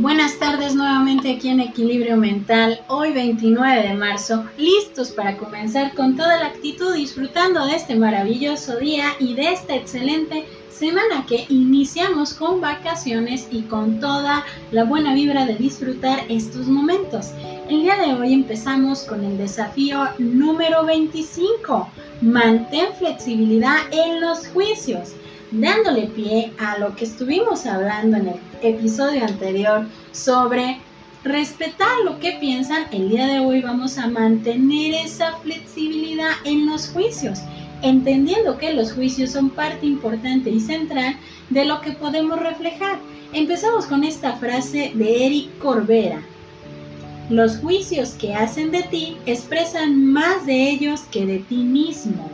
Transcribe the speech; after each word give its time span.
Buenas 0.00 0.38
tardes 0.38 0.74
nuevamente 0.74 1.32
aquí 1.32 1.48
en 1.48 1.58
Equilibrio 1.58 2.18
Mental, 2.18 2.82
hoy 2.88 3.12
29 3.12 3.88
de 3.88 3.94
marzo, 3.94 4.44
listos 4.58 5.10
para 5.10 5.38
comenzar 5.38 5.94
con 5.94 6.16
toda 6.16 6.38
la 6.38 6.48
actitud 6.48 6.94
disfrutando 6.94 7.64
de 7.64 7.76
este 7.76 7.96
maravilloso 7.96 8.76
día 8.76 9.06
y 9.18 9.32
de 9.32 9.52
esta 9.52 9.74
excelente 9.74 10.44
semana 10.68 11.24
que 11.26 11.46
iniciamos 11.48 12.34
con 12.34 12.60
vacaciones 12.60 13.48
y 13.50 13.62
con 13.62 13.98
toda 13.98 14.44
la 14.70 14.84
buena 14.84 15.14
vibra 15.14 15.46
de 15.46 15.54
disfrutar 15.54 16.24
estos 16.28 16.66
momentos. 16.66 17.30
El 17.70 17.80
día 17.80 17.96
de 17.96 18.12
hoy 18.12 18.34
empezamos 18.34 19.04
con 19.04 19.24
el 19.24 19.38
desafío 19.38 20.08
número 20.18 20.84
25, 20.84 21.88
mantén 22.20 22.92
flexibilidad 22.98 23.78
en 23.90 24.20
los 24.20 24.46
juicios 24.48 25.14
dándole 25.50 26.08
pie 26.08 26.52
a 26.58 26.78
lo 26.78 26.94
que 26.96 27.04
estuvimos 27.04 27.66
hablando 27.66 28.16
en 28.16 28.28
el 28.28 28.40
episodio 28.62 29.24
anterior 29.24 29.86
sobre 30.12 30.80
respetar 31.24 31.98
lo 32.04 32.18
que 32.20 32.32
piensan, 32.40 32.84
el 32.92 33.08
día 33.08 33.26
de 33.26 33.40
hoy 33.40 33.60
vamos 33.60 33.98
a 33.98 34.08
mantener 34.08 34.94
esa 34.94 35.36
flexibilidad 35.38 36.30
en 36.44 36.66
los 36.66 36.88
juicios, 36.88 37.40
entendiendo 37.82 38.58
que 38.58 38.72
los 38.72 38.92
juicios 38.92 39.32
son 39.32 39.50
parte 39.50 39.86
importante 39.86 40.50
y 40.50 40.60
central 40.60 41.16
de 41.50 41.64
lo 41.64 41.80
que 41.80 41.92
podemos 41.92 42.38
reflejar. 42.38 42.98
Empezamos 43.32 43.86
con 43.86 44.04
esta 44.04 44.36
frase 44.36 44.92
de 44.94 45.26
Eric 45.26 45.58
Corbera. 45.58 46.22
Los 47.28 47.58
juicios 47.58 48.10
que 48.10 48.34
hacen 48.34 48.70
de 48.70 48.84
ti 48.84 49.16
expresan 49.26 50.12
más 50.12 50.46
de 50.46 50.70
ellos 50.70 51.00
que 51.10 51.26
de 51.26 51.40
ti 51.40 51.56
mismo. 51.56 52.30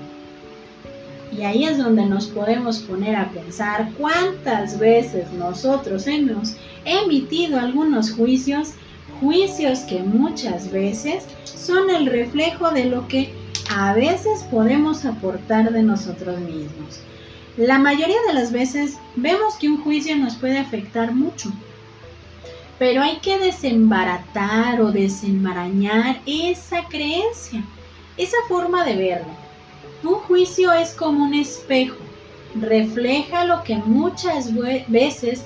Y 1.36 1.44
ahí 1.44 1.64
es 1.64 1.78
donde 1.78 2.04
nos 2.04 2.26
podemos 2.26 2.80
poner 2.80 3.16
a 3.16 3.30
pensar 3.30 3.90
cuántas 3.98 4.78
veces 4.78 5.32
nosotros 5.32 6.06
hemos 6.06 6.56
emitido 6.84 7.58
algunos 7.58 8.12
juicios, 8.12 8.72
juicios 9.20 9.80
que 9.80 10.02
muchas 10.02 10.70
veces 10.70 11.24
son 11.44 11.88
el 11.88 12.06
reflejo 12.06 12.70
de 12.70 12.84
lo 12.84 13.08
que 13.08 13.32
a 13.74 13.94
veces 13.94 14.42
podemos 14.50 15.06
aportar 15.06 15.72
de 15.72 15.82
nosotros 15.82 16.38
mismos. 16.40 17.00
La 17.56 17.78
mayoría 17.78 18.16
de 18.28 18.34
las 18.34 18.52
veces 18.52 18.98
vemos 19.16 19.54
que 19.54 19.68
un 19.68 19.82
juicio 19.82 20.16
nos 20.16 20.34
puede 20.36 20.58
afectar 20.58 21.14
mucho, 21.14 21.50
pero 22.78 23.00
hay 23.00 23.18
que 23.18 23.38
desembaratar 23.38 24.82
o 24.82 24.92
desenmarañar 24.92 26.20
esa 26.26 26.84
creencia, 26.88 27.64
esa 28.18 28.36
forma 28.48 28.84
de 28.84 28.96
verlo 28.96 29.42
un 30.04 30.14
juicio 30.14 30.72
es 30.72 30.94
como 30.94 31.24
un 31.24 31.34
espejo, 31.34 31.96
refleja 32.54 33.44
lo 33.44 33.62
que 33.62 33.76
muchas 33.76 34.50
veces 34.88 35.44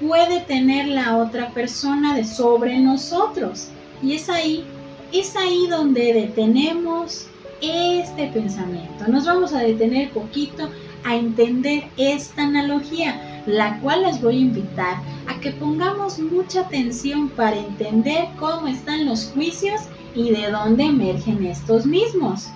puede 0.00 0.40
tener 0.40 0.86
la 0.88 1.16
otra 1.16 1.50
persona 1.50 2.14
de 2.14 2.24
sobre 2.24 2.78
nosotros. 2.78 3.68
Y 4.02 4.14
es 4.14 4.28
ahí, 4.28 4.64
es 5.12 5.36
ahí 5.36 5.66
donde 5.68 6.12
detenemos 6.12 7.26
este 7.60 8.28
pensamiento. 8.28 9.08
Nos 9.08 9.26
vamos 9.26 9.52
a 9.52 9.58
detener 9.58 10.10
poquito 10.10 10.70
a 11.04 11.16
entender 11.16 11.84
esta 11.96 12.42
analogía, 12.42 13.42
la 13.46 13.78
cual 13.80 14.02
les 14.02 14.20
voy 14.20 14.36
a 14.36 14.40
invitar 14.40 15.02
a 15.26 15.40
que 15.40 15.50
pongamos 15.52 16.18
mucha 16.18 16.60
atención 16.60 17.28
para 17.30 17.56
entender 17.56 18.28
cómo 18.38 18.68
están 18.68 19.06
los 19.06 19.26
juicios 19.34 19.82
y 20.14 20.30
de 20.30 20.50
dónde 20.50 20.84
emergen 20.84 21.44
estos 21.44 21.86
mismos. 21.86 22.48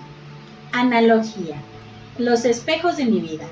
Analogía. 0.73 1.56
Los 2.19 2.45
espejos 2.45 2.97
de 2.97 3.05
mi 3.05 3.20
vida. 3.20 3.47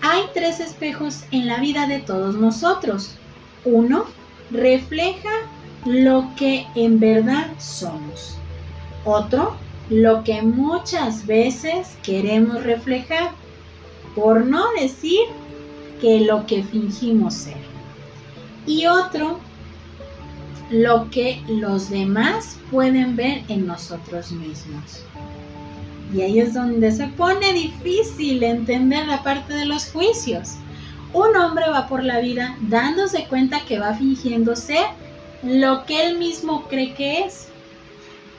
Hay 0.00 0.22
tres 0.34 0.60
espejos 0.60 1.24
en 1.32 1.46
la 1.46 1.58
vida 1.58 1.86
de 1.86 1.98
todos 1.98 2.36
nosotros. 2.36 3.14
Uno 3.64 4.04
refleja 4.50 5.30
lo 5.84 6.30
que 6.36 6.66
en 6.74 7.00
verdad 7.00 7.48
somos. 7.58 8.36
Otro, 9.04 9.56
lo 9.90 10.22
que 10.22 10.42
muchas 10.42 11.26
veces 11.26 11.96
queremos 12.02 12.62
reflejar, 12.62 13.30
por 14.14 14.44
no 14.44 14.64
decir 14.80 15.20
que 16.00 16.20
lo 16.20 16.46
que 16.46 16.62
fingimos 16.62 17.34
ser. 17.34 17.62
Y 18.66 18.86
otro, 18.86 19.40
lo 20.70 21.08
que 21.10 21.42
los 21.48 21.88
demás 21.90 22.58
pueden 22.70 23.16
ver 23.16 23.42
en 23.48 23.66
nosotros 23.66 24.30
mismos. 24.32 25.02
Y 26.14 26.22
ahí 26.22 26.40
es 26.40 26.54
donde 26.54 26.90
se 26.90 27.06
pone 27.08 27.52
difícil 27.52 28.42
entender 28.42 29.06
la 29.06 29.22
parte 29.22 29.54
de 29.54 29.66
los 29.66 29.90
juicios. 29.90 30.54
Un 31.12 31.36
hombre 31.36 31.68
va 31.68 31.86
por 31.86 32.02
la 32.02 32.20
vida 32.20 32.56
dándose 32.62 33.24
cuenta 33.24 33.60
que 33.66 33.78
va 33.78 33.94
fingiendo 33.94 34.56
ser 34.56 34.86
lo 35.42 35.84
que 35.84 36.06
él 36.06 36.18
mismo 36.18 36.66
cree 36.68 36.94
que 36.94 37.20
es. 37.24 37.48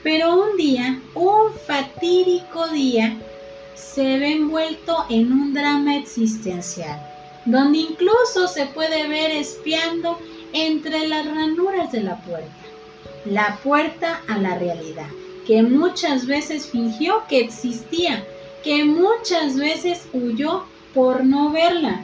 Pero 0.02 0.34
un 0.34 0.56
día, 0.56 1.00
un 1.14 1.52
fatídico 1.66 2.68
día, 2.68 3.16
se 3.74 4.18
ve 4.18 4.32
envuelto 4.32 5.04
en 5.08 5.32
un 5.32 5.52
drama 5.52 5.96
existencial, 5.96 7.00
donde 7.44 7.78
incluso 7.78 8.48
se 8.48 8.66
puede 8.66 9.08
ver 9.08 9.30
espiando 9.30 10.18
entre 10.52 11.06
las 11.06 11.26
ranuras 11.26 11.92
de 11.92 12.02
la 12.02 12.16
puerta, 12.22 12.50
la 13.26 13.58
puerta 13.62 14.20
a 14.28 14.38
la 14.38 14.56
realidad 14.56 15.08
que 15.50 15.64
muchas 15.64 16.26
veces 16.26 16.68
fingió 16.68 17.24
que 17.28 17.40
existía, 17.40 18.24
que 18.62 18.84
muchas 18.84 19.56
veces 19.56 20.06
huyó 20.12 20.62
por 20.94 21.24
no 21.24 21.50
verla, 21.50 22.02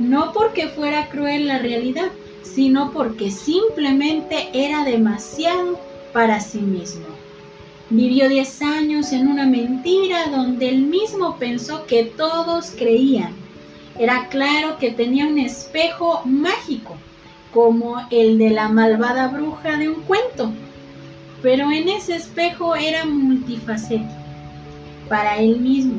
no 0.00 0.32
porque 0.32 0.66
fuera 0.66 1.08
cruel 1.08 1.46
la 1.46 1.60
realidad, 1.60 2.10
sino 2.42 2.90
porque 2.90 3.30
simplemente 3.30 4.48
era 4.52 4.82
demasiado 4.82 5.78
para 6.12 6.40
sí 6.40 6.58
mismo. 6.58 7.06
Vivió 7.88 8.28
10 8.28 8.62
años 8.62 9.12
en 9.12 9.28
una 9.28 9.46
mentira 9.46 10.26
donde 10.34 10.68
él 10.68 10.82
mismo 10.82 11.36
pensó 11.36 11.86
que 11.86 12.02
todos 12.02 12.72
creían. 12.76 13.32
Era 13.96 14.26
claro 14.26 14.76
que 14.78 14.90
tenía 14.90 15.28
un 15.28 15.38
espejo 15.38 16.22
mágico, 16.24 16.96
como 17.54 18.04
el 18.10 18.38
de 18.38 18.50
la 18.50 18.68
malvada 18.68 19.28
bruja 19.28 19.76
de 19.76 19.88
un 19.88 20.02
cuento, 20.02 20.52
pero 21.42 21.70
en 21.70 21.88
ese 21.88 22.16
espejo 22.16 22.74
era 22.74 23.04
multifacético 23.04 24.12
para 25.08 25.38
él 25.38 25.60
mismo. 25.60 25.98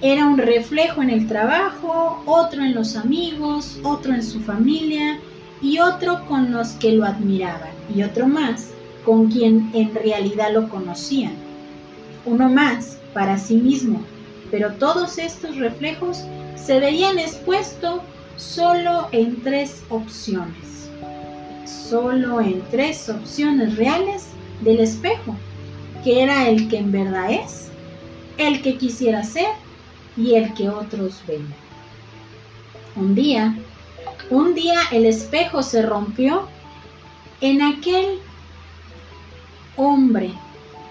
Era 0.00 0.26
un 0.26 0.38
reflejo 0.38 1.02
en 1.02 1.10
el 1.10 1.28
trabajo, 1.28 2.22
otro 2.26 2.62
en 2.62 2.74
los 2.74 2.96
amigos, 2.96 3.78
otro 3.84 4.14
en 4.14 4.22
su 4.22 4.40
familia 4.40 5.20
y 5.60 5.78
otro 5.78 6.26
con 6.26 6.50
los 6.50 6.70
que 6.72 6.92
lo 6.92 7.04
admiraban 7.04 7.70
y 7.94 8.02
otro 8.02 8.26
más 8.26 8.70
con 9.04 9.30
quien 9.30 9.70
en 9.74 9.94
realidad 9.94 10.52
lo 10.52 10.68
conocían. 10.68 11.34
Uno 12.24 12.48
más 12.48 12.98
para 13.12 13.38
sí 13.38 13.56
mismo, 13.56 14.02
pero 14.50 14.72
todos 14.72 15.18
estos 15.18 15.56
reflejos 15.56 16.24
se 16.56 16.80
veían 16.80 17.18
expuestos 17.18 18.00
solo 18.36 19.08
en 19.12 19.40
tres 19.42 19.84
opciones 19.88 20.81
solo 21.72 22.40
en 22.40 22.62
tres 22.70 23.08
opciones 23.08 23.76
reales 23.76 24.28
del 24.60 24.80
espejo, 24.80 25.36
que 26.04 26.22
era 26.22 26.48
el 26.48 26.68
que 26.68 26.78
en 26.78 26.92
verdad 26.92 27.30
es, 27.30 27.70
el 28.38 28.62
que 28.62 28.76
quisiera 28.76 29.22
ser 29.22 29.48
y 30.16 30.34
el 30.34 30.52
que 30.54 30.68
otros 30.68 31.22
ven. 31.26 31.46
Un 32.96 33.14
día, 33.14 33.56
un 34.30 34.54
día 34.54 34.80
el 34.90 35.06
espejo 35.06 35.62
se 35.62 35.82
rompió 35.82 36.48
en 37.40 37.62
aquel 37.62 38.18
hombre, 39.76 40.32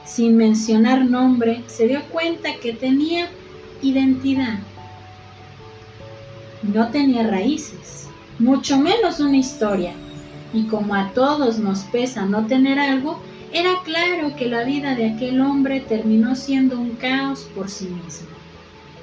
sin 0.06 0.36
mencionar 0.36 1.06
nombre, 1.06 1.64
se 1.68 1.88
dio 1.88 2.04
cuenta 2.06 2.56
que 2.62 2.74
tenía 2.74 3.30
identidad. 3.82 4.60
No 6.64 6.90
tenía 6.90 7.24
raíces, 7.24 8.08
mucho 8.40 8.78
menos 8.78 9.20
una 9.20 9.38
historia 9.38 9.94
y 10.54 10.64
como 10.64 10.96
a 10.96 11.12
todos 11.14 11.60
nos 11.60 11.80
pesa 11.86 12.26
no 12.26 12.46
tener 12.46 12.80
algo, 12.80 13.20
era 13.54 13.82
claro 13.84 14.36
que 14.36 14.48
la 14.48 14.64
vida 14.64 14.96
de 14.96 15.12
aquel 15.12 15.42
hombre 15.42 15.82
terminó 15.82 16.36
siendo 16.36 16.80
un 16.80 16.92
caos 16.92 17.50
por 17.56 17.70
sí 17.70 17.86
mismo, 17.86 18.28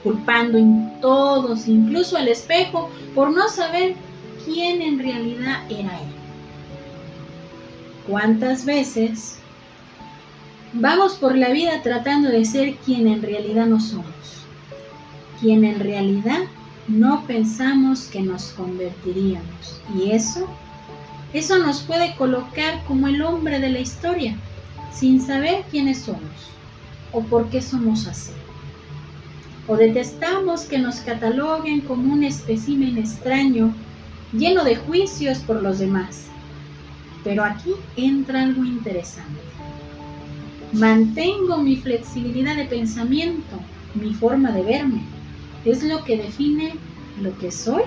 culpando 0.03 0.59
en 0.59 1.01
todos, 1.01 1.69
incluso 1.69 2.17
al 2.17 2.29
espejo, 2.29 2.91
por 3.15 3.31
no 3.31 3.49
saber 3.49 3.95
quién 4.45 4.81
en 4.81 4.99
realidad 4.99 5.65
era 5.69 6.01
él. 6.01 6.09
¿Cuántas 8.07 8.65
veces 8.65 9.39
vamos 10.73 11.17
por 11.17 11.37
la 11.37 11.51
vida 11.51 11.83
tratando 11.83 12.31
de 12.31 12.45
ser 12.47 12.77
quien 12.77 13.07
en 13.07 13.21
realidad 13.21 13.67
no 13.67 13.81
somos? 13.81 14.07
Quien 15.41 15.65
en 15.65 15.79
realidad 15.79 16.41
no 16.89 17.25
pensamos 17.27 18.07
que 18.07 18.23
nos 18.23 18.45
convertiríamos. 18.53 19.83
Y 19.95 20.13
eso 20.13 20.49
eso 21.33 21.59
nos 21.59 21.81
puede 21.83 22.15
colocar 22.17 22.83
como 22.87 23.09
el 23.09 23.21
hombre 23.23 23.61
de 23.61 23.69
la 23.69 23.81
historia, 23.81 24.37
sin 24.93 25.21
saber 25.21 25.65
quiénes 25.71 25.99
somos 25.99 26.51
o 27.13 27.23
por 27.23 27.49
qué 27.51 27.61
somos 27.61 28.07
así. 28.07 28.33
O 29.67 29.77
detestamos 29.77 30.63
que 30.63 30.79
nos 30.79 30.97
cataloguen 31.01 31.83
como 31.83 32.13
un 32.13 32.25
espécimen 32.25 32.97
extraño, 32.97 33.75
lleno 34.33 34.65
de 34.65 34.77
juicios 34.77 35.39
por 35.39 35.63
los 35.63 35.79
demás, 35.79 36.25
Pero 37.25 37.45
aquí 37.45 37.75
entra 37.97 38.43
algo 38.43 38.65
interesante. 38.65 39.41
Mantengo 40.73 41.59
mi 41.59 41.77
flexibilidad 41.77 42.57
de 42.57 42.65
pensamiento, 42.65 43.59
mi 43.95 44.15
forma 44.15 44.53
de 44.53 44.63
verme. 44.63 45.03
¿Es 45.65 45.83
lo 45.83 46.05
que 46.05 46.17
define 46.17 46.75
lo 47.21 47.37
que 47.39 47.51
soy? 47.51 47.83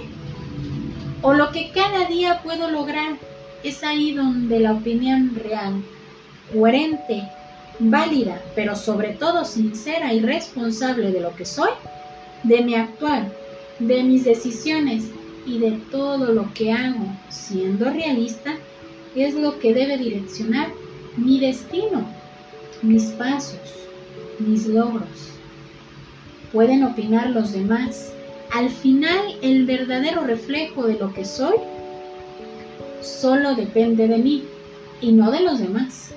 ¿O 1.22 1.34
lo 1.34 1.52
que 1.52 1.72
cada 1.72 2.06
día 2.06 2.42
puedo 2.44 2.70
lograr? 2.70 3.18
Es 3.64 3.84
ahí 3.84 4.14
donde 4.14 4.60
la 4.60 4.74
opinión 4.74 5.36
real, 5.36 5.84
coherente, 6.52 7.28
válida, 7.80 8.42
pero 8.56 8.76
sobre 8.76 9.10
todo 9.10 9.46
sincera 9.46 10.14
y 10.14 10.20
responsable 10.20 11.12
de 11.12 11.22
lo 11.22 11.36
que 11.36 11.46
soy, 11.46 11.72
de 12.44 12.62
mi 12.64 12.76
actual, 12.76 13.32
de 13.80 14.04
mis 14.04 14.26
decisiones 14.26 15.06
y 15.46 15.60
de 15.60 15.72
todo 15.92 16.34
lo 16.34 16.52
que 16.54 16.72
hago, 16.72 17.06
siendo 17.30 17.90
realista, 17.90 18.56
es 19.16 19.36
lo 19.36 19.60
que 19.60 19.74
debe 19.74 19.98
direccionar 19.98 20.70
mi 21.18 21.40
destino, 21.40 22.06
mis 22.82 23.06
pasos, 23.12 23.60
mis 24.40 24.68
logros. 24.68 25.32
Pueden 26.52 26.84
opinar 26.84 27.30
los 27.30 27.54
demás. 27.54 28.14
Al 28.52 28.70
final, 28.70 29.36
el 29.42 29.66
verdadero 29.66 30.26
reflejo 30.26 30.86
de 30.86 30.98
lo 30.98 31.14
que 31.14 31.26
soy 31.26 31.56
solo 33.02 33.56
depende 33.56 34.08
de 34.08 34.18
mí 34.18 34.44
y 35.02 35.12
no 35.12 35.32
de 35.32 35.42
los 35.42 35.60
demás. 35.60 36.14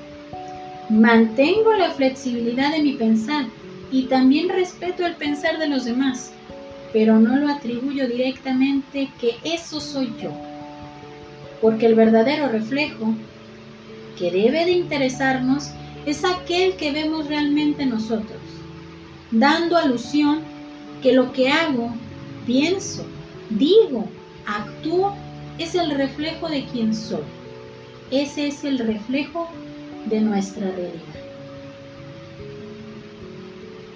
Mantengo 0.90 1.72
la 1.74 1.90
flexibilidad 1.90 2.70
de 2.72 2.82
mi 2.82 2.92
pensar 2.92 3.46
y 3.90 4.02
también 4.04 4.48
respeto 4.48 5.06
el 5.06 5.14
pensar 5.14 5.58
de 5.58 5.68
los 5.68 5.84
demás, 5.84 6.32
pero 6.92 7.18
no 7.18 7.36
lo 7.36 7.48
atribuyo 7.48 8.06
directamente 8.06 9.08
que 9.20 9.36
eso 9.44 9.80
soy 9.80 10.12
yo, 10.20 10.30
porque 11.60 11.86
el 11.86 11.94
verdadero 11.94 12.48
reflejo 12.48 13.14
que 14.18 14.30
debe 14.30 14.64
de 14.64 14.72
interesarnos 14.72 15.70
es 16.06 16.24
aquel 16.24 16.76
que 16.76 16.92
vemos 16.92 17.28
realmente 17.28 17.86
nosotros, 17.86 18.40
dando 19.30 19.76
alusión 19.76 20.40
que 21.02 21.12
lo 21.12 21.32
que 21.32 21.48
hago, 21.48 21.90
pienso, 22.46 23.04
digo, 23.50 24.06
actúo 24.46 25.14
es 25.58 25.74
el 25.74 25.90
reflejo 25.92 26.48
de 26.48 26.64
quien 26.64 26.94
soy. 26.94 27.22
Ese 28.10 28.46
es 28.48 28.64
el 28.64 28.78
reflejo 28.78 29.48
de 30.06 30.20
nuestra 30.20 30.70
realidad. 30.70 31.24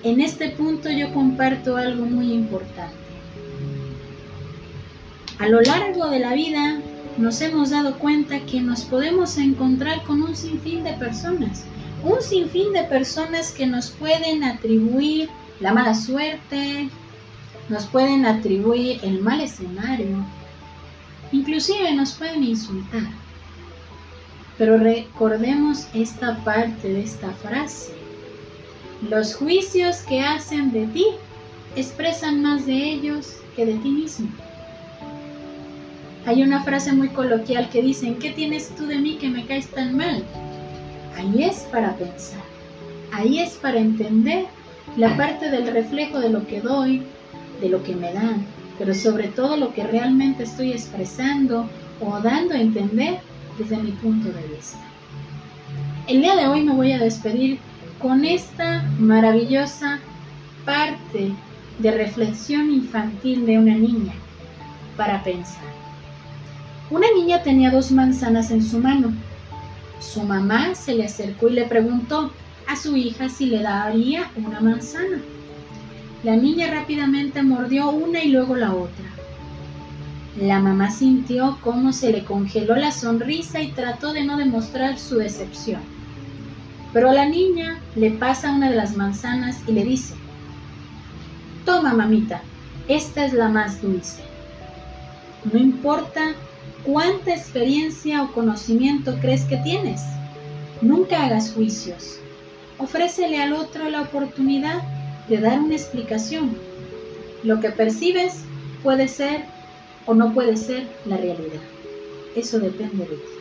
En 0.04 0.20
este 0.20 0.50
punto 0.50 0.88
yo 0.90 1.12
comparto 1.12 1.76
algo 1.76 2.04
muy 2.06 2.32
importante. 2.32 2.94
A 5.38 5.48
lo 5.48 5.60
largo 5.60 6.08
de 6.08 6.20
la 6.20 6.34
vida 6.34 6.80
nos 7.16 7.40
hemos 7.40 7.70
dado 7.70 7.98
cuenta 7.98 8.40
que 8.40 8.60
nos 8.60 8.82
podemos 8.82 9.38
encontrar 9.38 10.02
con 10.04 10.22
un 10.22 10.36
sinfín 10.36 10.84
de 10.84 10.92
personas, 10.92 11.64
un 12.04 12.22
sinfín 12.22 12.72
de 12.72 12.84
personas 12.84 13.50
que 13.50 13.66
nos 13.66 13.90
pueden 13.90 14.44
atribuir 14.44 15.28
la 15.60 15.72
mala 15.72 15.94
suerte, 15.94 16.88
nos 17.68 17.86
pueden 17.86 18.24
atribuir 18.24 19.00
el 19.02 19.20
mal 19.20 19.40
escenario, 19.40 20.24
inclusive 21.32 21.92
nos 21.94 22.12
pueden 22.12 22.44
insultar. 22.44 23.08
Pero 24.56 24.76
recordemos 24.78 25.88
esta 25.94 26.36
parte 26.44 26.88
de 26.88 27.02
esta 27.02 27.30
frase. 27.32 27.92
Los 29.08 29.34
juicios 29.34 29.98
que 29.98 30.20
hacen 30.20 30.72
de 30.72 30.86
ti 30.88 31.06
expresan 31.76 32.42
más 32.42 32.66
de 32.66 32.74
ellos 32.74 33.36
que 33.54 33.66
de 33.66 33.74
ti 33.74 33.90
mismo. 33.90 34.28
Hay 36.26 36.42
una 36.42 36.62
frase 36.64 36.92
muy 36.92 37.08
coloquial 37.08 37.70
que 37.70 37.80
dicen, 37.80 38.18
¿qué 38.18 38.30
tienes 38.30 38.70
tú 38.76 38.86
de 38.86 38.98
mí 38.98 39.16
que 39.16 39.28
me 39.28 39.46
caes 39.46 39.68
tan 39.68 39.96
mal? 39.96 40.22
Ahí 41.16 41.44
es 41.44 41.60
para 41.72 41.94
pensar, 41.96 42.42
ahí 43.12 43.38
es 43.38 43.54
para 43.54 43.78
entender 43.78 44.46
la 44.96 45.16
parte 45.16 45.50
del 45.50 45.72
reflejo 45.72 46.18
de 46.18 46.30
lo 46.30 46.46
que 46.46 46.60
doy, 46.60 47.02
de 47.60 47.68
lo 47.68 47.82
que 47.82 47.94
me 47.94 48.12
dan, 48.12 48.44
pero 48.78 48.94
sobre 48.94 49.28
todo 49.28 49.56
lo 49.56 49.72
que 49.72 49.84
realmente 49.84 50.44
estoy 50.44 50.72
expresando 50.72 51.68
o 52.00 52.20
dando 52.20 52.54
a 52.54 52.60
entender 52.60 53.20
desde 53.58 53.76
mi 53.76 53.90
punto 53.92 54.28
de 54.28 54.42
vista. 54.54 54.78
El 56.06 56.22
día 56.22 56.36
de 56.36 56.46
hoy 56.46 56.62
me 56.62 56.74
voy 56.74 56.92
a 56.92 56.98
despedir 56.98 57.58
con 58.00 58.24
esta 58.24 58.82
maravillosa 58.98 59.98
parte 60.64 61.32
de 61.78 61.90
reflexión 61.90 62.70
infantil 62.70 63.46
de 63.46 63.58
una 63.58 63.74
niña 63.74 64.14
para 64.96 65.22
pensar. 65.22 65.64
Una 66.90 67.06
niña 67.14 67.42
tenía 67.42 67.70
dos 67.70 67.90
manzanas 67.90 68.50
en 68.50 68.62
su 68.62 68.78
mano. 68.78 69.12
Su 70.00 70.22
mamá 70.22 70.74
se 70.74 70.94
le 70.94 71.04
acercó 71.04 71.48
y 71.48 71.52
le 71.52 71.64
preguntó 71.64 72.32
a 72.66 72.76
su 72.76 72.96
hija 72.96 73.28
si 73.28 73.46
le 73.46 73.62
daría 73.62 74.30
una 74.36 74.60
manzana. 74.60 75.20
La 76.24 76.34
niña 76.34 76.68
rápidamente 76.68 77.44
mordió 77.44 77.90
una 77.90 78.24
y 78.24 78.30
luego 78.30 78.56
la 78.56 78.74
otra. 78.74 79.04
La 80.40 80.58
mamá 80.58 80.90
sintió 80.90 81.58
cómo 81.62 81.92
se 81.92 82.10
le 82.10 82.24
congeló 82.24 82.74
la 82.74 82.90
sonrisa 82.90 83.60
y 83.60 83.70
trató 83.70 84.12
de 84.12 84.24
no 84.24 84.36
demostrar 84.36 84.98
su 84.98 85.18
decepción. 85.18 85.80
Pero 86.92 87.12
la 87.12 87.26
niña 87.26 87.78
le 87.94 88.10
pasa 88.10 88.52
una 88.52 88.68
de 88.68 88.76
las 88.76 88.96
manzanas 88.96 89.58
y 89.68 89.72
le 89.72 89.84
dice, 89.84 90.14
Toma, 91.64 91.94
mamita, 91.94 92.42
esta 92.88 93.24
es 93.24 93.32
la 93.32 93.48
más 93.48 93.80
dulce. 93.80 94.22
No 95.52 95.58
importa 95.58 96.32
cuánta 96.82 97.32
experiencia 97.32 98.22
o 98.24 98.32
conocimiento 98.32 99.18
crees 99.20 99.44
que 99.44 99.58
tienes, 99.58 100.02
nunca 100.82 101.24
hagas 101.24 101.52
juicios. 101.52 102.18
Ofrécele 102.78 103.40
al 103.40 103.52
otro 103.52 103.88
la 103.88 104.02
oportunidad 104.02 104.82
de 105.28 105.38
dar 105.38 105.60
una 105.60 105.74
explicación. 105.74 106.56
Lo 107.42 107.60
que 107.60 107.70
percibes 107.70 108.42
puede 108.82 109.08
ser 109.08 109.44
o 110.06 110.14
no 110.14 110.32
puede 110.32 110.56
ser 110.56 110.86
la 111.04 111.16
realidad. 111.16 111.60
Eso 112.34 112.58
depende 112.58 113.04
de 113.04 113.16
ti. 113.16 113.38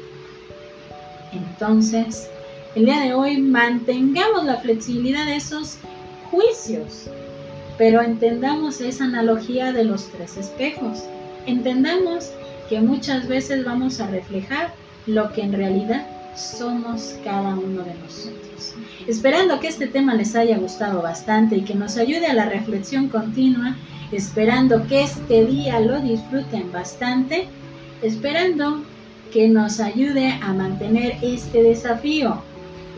Entonces, 1.34 2.30
el 2.76 2.86
día 2.86 3.00
de 3.00 3.14
hoy 3.14 3.38
mantengamos 3.38 4.46
la 4.46 4.58
flexibilidad 4.58 5.26
de 5.26 5.38
esos 5.38 5.78
juicios, 6.32 7.10
pero 7.78 8.02
entendamos 8.02 8.82
esa 8.82 9.06
analogía 9.06 9.72
de 9.72 9.84
los 9.84 10.10
tres 10.12 10.38
espejos. 10.38 11.04
Entendamos 11.46 12.32
que 12.70 12.82
muchas 12.82 13.28
veces 13.28 13.64
vamos 13.64 14.00
a 14.00 14.08
reflejar 14.08 14.74
lo 15.06 15.32
que 15.32 15.42
en 15.42 15.54
realidad 15.54 16.06
somos 16.38 17.16
cada 17.24 17.56
uno 17.56 17.84
de 17.84 17.94
nosotros. 17.96 18.76
Esperando 19.08 19.60
que 19.60 19.68
este 19.68 19.88
tema 19.88 20.14
les 20.14 20.36
haya 20.36 20.58
gustado 20.58 21.02
bastante 21.02 21.58
y 21.58 21.62
que 21.62 21.76
nos 21.76 21.98
ayude 21.98 22.28
a 22.28 22.34
la 22.34 22.46
reflexión 22.46 23.10
continua 23.10 23.76
esperando 24.12 24.86
que 24.88 25.04
este 25.04 25.46
día 25.46 25.80
lo 25.80 26.00
disfruten 26.00 26.72
bastante, 26.72 27.48
esperando 28.02 28.84
que 29.32 29.50
nos 29.50 29.80
ayude 29.80 30.40
a 30.42 30.54
mantener 30.54 31.18
este 31.22 31.64
desafío, 31.64 32.42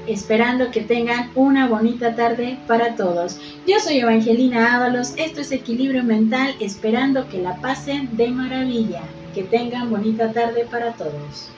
esperando 0.08 0.69
que 0.72 0.81
tengan 0.81 1.31
una 1.36 1.67
bonita 1.67 2.15
tarde 2.15 2.58
para 2.67 2.96
todos. 2.96 3.39
Yo 3.67 3.79
soy 3.79 4.00
Evangelina 4.00 4.75
Ábalos, 4.75 5.13
esto 5.17 5.41
es 5.41 5.51
Equilibrio 5.51 6.03
Mental, 6.03 6.55
esperando 6.60 7.27
que 7.27 7.39
la 7.39 7.55
pasen 7.58 8.15
de 8.15 8.29
maravilla, 8.29 9.01
que 9.34 9.43
tengan 9.43 9.89
bonita 9.89 10.31
tarde 10.31 10.67
para 10.69 10.93
todos. 10.93 11.50